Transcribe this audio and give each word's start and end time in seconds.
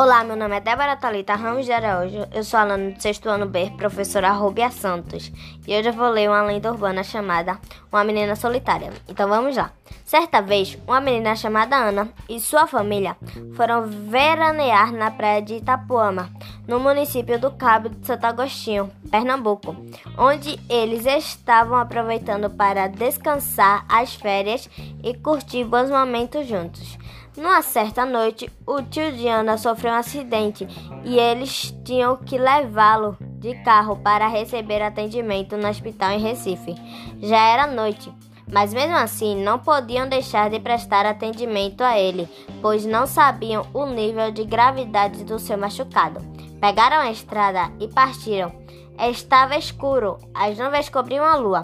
Olá, 0.00 0.22
meu 0.22 0.36
nome 0.36 0.56
é 0.56 0.60
Débora 0.60 0.94
Thalita 0.94 1.34
Ramos 1.34 1.66
de 1.66 1.72
Araújo, 1.72 2.24
eu 2.32 2.44
sou 2.44 2.60
aluna 2.60 2.92
do 2.92 3.02
sexto 3.02 3.28
ano 3.28 3.46
B, 3.46 3.72
professora 3.76 4.30
Rubia 4.30 4.70
Santos, 4.70 5.32
e 5.66 5.76
hoje 5.76 5.88
eu 5.88 5.92
vou 5.92 6.08
ler 6.08 6.28
uma 6.28 6.40
lenda 6.40 6.70
urbana 6.70 7.02
chamada 7.02 7.58
Uma 7.90 8.04
Menina 8.04 8.36
Solitária. 8.36 8.92
Então 9.08 9.28
vamos 9.28 9.56
lá. 9.56 9.72
Certa 10.04 10.40
vez, 10.40 10.78
uma 10.86 11.00
menina 11.00 11.34
chamada 11.34 11.76
Ana 11.76 12.08
e 12.28 12.38
sua 12.38 12.68
família 12.68 13.16
foram 13.56 13.88
veranear 13.88 14.92
na 14.92 15.10
praia 15.10 15.42
de 15.42 15.56
Itapuama, 15.56 16.30
no 16.68 16.78
município 16.78 17.36
do 17.36 17.50
Cabo 17.50 17.88
de 17.88 18.06
Santo 18.06 18.24
Agostinho, 18.24 18.92
Pernambuco, 19.10 19.74
onde 20.16 20.60
eles 20.68 21.06
estavam 21.06 21.76
aproveitando 21.76 22.48
para 22.48 22.86
descansar 22.86 23.84
as 23.88 24.14
férias 24.14 24.70
e 25.02 25.12
curtir 25.14 25.64
bons 25.64 25.90
momentos 25.90 26.46
juntos. 26.46 26.96
Numa 27.38 27.62
certa 27.62 28.04
noite, 28.04 28.50
o 28.66 28.82
tio 28.82 29.12
de 29.12 29.28
Ana 29.28 29.56
sofreu 29.56 29.92
um 29.92 29.96
acidente 29.96 30.66
e 31.04 31.20
eles 31.20 31.72
tinham 31.84 32.16
que 32.16 32.36
levá-lo 32.36 33.16
de 33.20 33.54
carro 33.62 33.94
para 33.94 34.26
receber 34.26 34.82
atendimento 34.82 35.56
no 35.56 35.68
hospital 35.68 36.10
em 36.10 36.18
Recife. 36.18 36.74
Já 37.20 37.38
era 37.38 37.68
noite, 37.68 38.12
mas 38.52 38.74
mesmo 38.74 38.96
assim 38.96 39.40
não 39.40 39.56
podiam 39.56 40.08
deixar 40.08 40.50
de 40.50 40.58
prestar 40.58 41.06
atendimento 41.06 41.82
a 41.82 41.96
ele, 41.96 42.28
pois 42.60 42.84
não 42.84 43.06
sabiam 43.06 43.64
o 43.72 43.86
nível 43.86 44.32
de 44.32 44.44
gravidade 44.44 45.22
do 45.22 45.38
seu 45.38 45.56
machucado. 45.56 46.18
Pegaram 46.60 46.96
a 46.96 47.12
estrada 47.12 47.70
e 47.78 47.86
partiram. 47.86 48.52
Estava 48.98 49.56
escuro, 49.56 50.18
as 50.34 50.58
nuvens 50.58 50.88
cobriam 50.88 51.24
a 51.24 51.36
lua. 51.36 51.62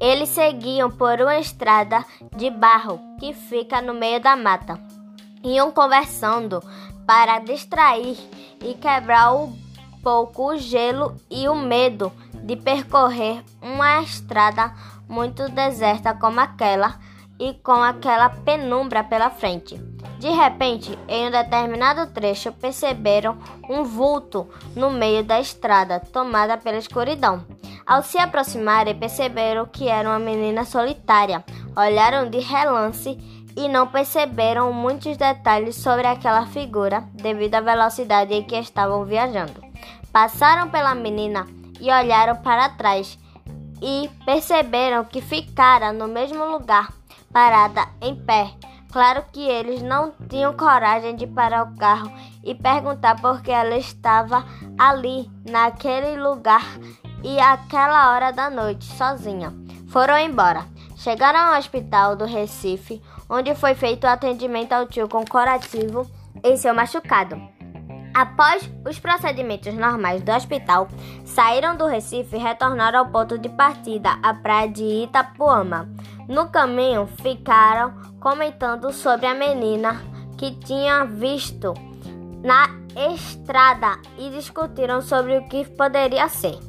Eles 0.00 0.30
seguiam 0.30 0.90
por 0.90 1.20
uma 1.20 1.38
estrada 1.38 2.04
de 2.36 2.50
barro 2.50 2.98
que 3.20 3.32
fica 3.32 3.80
no 3.80 3.94
meio 3.94 4.20
da 4.20 4.34
mata 4.34 4.80
iam 5.44 5.70
conversando 5.70 6.62
para 7.06 7.38
distrair 7.40 8.18
e 8.60 8.74
quebrar 8.74 9.34
um 9.34 9.56
pouco 10.02 10.52
o 10.52 10.56
gelo 10.56 11.16
e 11.30 11.48
o 11.48 11.54
medo 11.54 12.12
de 12.42 12.56
percorrer 12.56 13.42
uma 13.60 14.02
estrada 14.02 14.72
muito 15.08 15.48
deserta 15.48 16.14
como 16.14 16.40
aquela 16.40 16.98
e 17.38 17.54
com 17.54 17.82
aquela 17.82 18.28
penumbra 18.30 19.02
pela 19.02 19.30
frente. 19.30 19.76
De 20.18 20.30
repente, 20.30 20.96
em 21.08 21.26
um 21.26 21.30
determinado 21.30 22.06
trecho, 22.12 22.52
perceberam 22.52 23.36
um 23.68 23.82
vulto 23.82 24.48
no 24.76 24.90
meio 24.90 25.24
da 25.24 25.40
estrada, 25.40 25.98
tomada 25.98 26.56
pela 26.56 26.78
escuridão. 26.78 27.44
Ao 27.84 28.02
se 28.02 28.16
aproximarem, 28.18 28.94
perceberam 28.94 29.66
que 29.66 29.88
era 29.88 30.08
uma 30.08 30.20
menina 30.20 30.64
solitária. 30.64 31.44
Olharam 31.76 32.30
de 32.30 32.38
relance 32.38 33.18
e 33.56 33.68
não 33.68 33.86
perceberam 33.86 34.72
muitos 34.72 35.16
detalhes 35.16 35.76
sobre 35.76 36.06
aquela 36.06 36.46
figura 36.46 37.04
devido 37.12 37.54
à 37.56 37.60
velocidade 37.60 38.34
em 38.34 38.42
que 38.42 38.56
estavam 38.56 39.04
viajando. 39.04 39.60
Passaram 40.12 40.68
pela 40.68 40.94
menina 40.94 41.46
e 41.80 41.90
olharam 41.90 42.36
para 42.36 42.68
trás 42.68 43.18
e 43.80 44.08
perceberam 44.24 45.04
que 45.04 45.20
ficara 45.20 45.92
no 45.92 46.06
mesmo 46.06 46.44
lugar, 46.44 46.92
parada 47.32 47.88
em 48.00 48.14
pé. 48.14 48.52
Claro 48.92 49.24
que 49.32 49.40
eles 49.40 49.82
não 49.82 50.12
tinham 50.28 50.54
coragem 50.54 51.16
de 51.16 51.26
parar 51.26 51.64
o 51.64 51.76
carro 51.76 52.12
e 52.44 52.54
perguntar 52.54 53.20
por 53.20 53.40
que 53.40 53.50
ela 53.50 53.76
estava 53.76 54.44
ali, 54.78 55.30
naquele 55.48 56.20
lugar 56.22 56.64
e 57.24 57.40
àquela 57.40 58.12
hora 58.12 58.30
da 58.32 58.50
noite, 58.50 58.84
sozinha. 58.84 59.52
Foram 59.88 60.18
embora. 60.18 60.66
Chegaram 61.02 61.52
ao 61.52 61.58
hospital 61.58 62.14
do 62.14 62.24
Recife, 62.24 63.02
onde 63.28 63.52
foi 63.56 63.74
feito 63.74 64.04
o 64.04 64.08
atendimento 64.08 64.72
ao 64.72 64.86
tio 64.86 65.08
com 65.08 65.24
curativo 65.24 66.08
em 66.44 66.56
seu 66.56 66.72
machucado. 66.72 67.42
Após 68.14 68.70
os 68.88 69.00
procedimentos 69.00 69.74
normais 69.74 70.22
do 70.22 70.30
hospital, 70.30 70.86
saíram 71.24 71.76
do 71.76 71.86
Recife 71.86 72.36
e 72.36 72.38
retornaram 72.38 73.00
ao 73.00 73.06
ponto 73.06 73.36
de 73.36 73.48
partida, 73.48 74.16
a 74.22 74.32
praia 74.32 74.68
de 74.68 74.84
Itapuama. 74.84 75.88
No 76.28 76.48
caminho, 76.50 77.08
ficaram 77.20 77.94
comentando 78.20 78.92
sobre 78.92 79.26
a 79.26 79.34
menina 79.34 80.00
que 80.38 80.52
tinha 80.52 81.04
visto 81.04 81.74
na 82.44 82.68
estrada 83.12 83.98
e 84.16 84.30
discutiram 84.30 85.02
sobre 85.02 85.36
o 85.36 85.48
que 85.48 85.64
poderia 85.64 86.28
ser. 86.28 86.60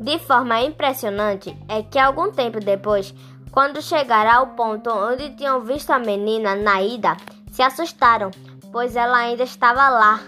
De 0.00 0.16
forma 0.20 0.60
impressionante, 0.60 1.56
é 1.68 1.82
que 1.82 1.98
algum 1.98 2.30
tempo 2.30 2.60
depois, 2.60 3.12
quando 3.50 3.80
chegaram 3.80 4.40
ao 4.40 4.46
ponto 4.48 4.90
onde 4.90 5.30
tinham 5.30 5.60
visto 5.60 5.90
a 5.90 5.98
menina 5.98 6.54
na 6.54 6.82
ida, 6.82 7.16
se 7.50 7.62
assustaram, 7.62 8.30
pois 8.70 8.94
ela 8.94 9.18
ainda 9.18 9.42
estava 9.42 9.88
lá, 9.88 10.20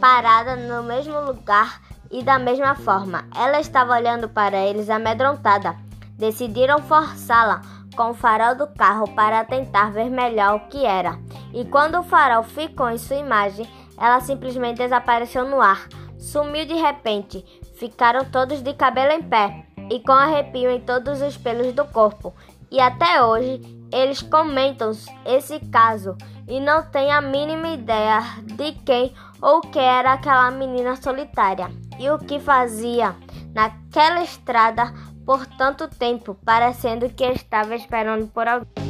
parada 0.00 0.56
no 0.56 0.82
mesmo 0.82 1.20
lugar 1.20 1.80
e 2.10 2.22
da 2.22 2.38
mesma 2.38 2.74
forma. 2.74 3.24
Ela 3.34 3.60
estava 3.60 3.94
olhando 3.94 4.28
para 4.28 4.58
eles 4.58 4.88
amedrontada. 4.88 5.76
Decidiram 6.16 6.78
forçá-la 6.78 7.62
com 7.96 8.10
o 8.10 8.14
farol 8.14 8.54
do 8.54 8.66
carro 8.66 9.08
para 9.14 9.44
tentar 9.44 9.90
ver 9.90 10.08
melhor 10.08 10.56
o 10.56 10.68
que 10.68 10.84
era. 10.84 11.18
E 11.52 11.64
quando 11.64 11.98
o 11.98 12.04
farol 12.04 12.42
ficou 12.42 12.88
em 12.90 12.98
sua 12.98 13.16
imagem, 13.16 13.68
ela 13.96 14.20
simplesmente 14.20 14.78
desapareceu 14.78 15.44
no 15.44 15.60
ar. 15.60 15.88
Sumiu 16.18 16.64
de 16.64 16.74
repente. 16.74 17.44
Ficaram 17.76 18.24
todos 18.24 18.62
de 18.62 18.72
cabelo 18.74 19.12
em 19.12 19.22
pé 19.22 19.64
e 19.90 20.00
com 20.00 20.12
arrepio 20.12 20.70
em 20.70 20.80
todos 20.80 21.22
os 21.22 21.36
pelos 21.36 21.72
do 21.72 21.84
corpo 21.84 22.34
e 22.70 22.80
até 22.80 23.22
hoje 23.22 23.60
eles 23.92 24.22
comentam 24.22 24.92
esse 25.24 25.58
caso 25.70 26.16
e 26.46 26.60
não 26.60 26.82
têm 26.82 27.10
a 27.10 27.20
mínima 27.20 27.68
ideia 27.68 28.20
de 28.44 28.72
quem 28.84 29.12
ou 29.40 29.60
que 29.60 29.78
era 29.78 30.14
aquela 30.14 30.50
menina 30.50 30.96
solitária 30.96 31.70
e 31.98 32.08
o 32.10 32.18
que 32.18 32.38
fazia 32.38 33.14
naquela 33.54 34.22
estrada 34.22 34.92
por 35.24 35.46
tanto 35.46 35.88
tempo, 35.88 36.34
parecendo 36.44 37.10
que 37.10 37.24
estava 37.24 37.76
esperando 37.76 38.28
por 38.28 38.48
alguém. 38.48 38.87